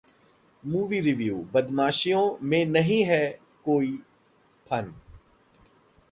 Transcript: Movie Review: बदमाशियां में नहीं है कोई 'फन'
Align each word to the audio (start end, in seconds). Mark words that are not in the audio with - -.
Movie 0.63 1.01
Review: 1.01 1.35
बदमाशियां 1.53 2.21
में 2.41 2.65
नहीं 2.65 3.03
है 3.03 3.21
कोई 3.65 3.91
'फन' 4.67 4.93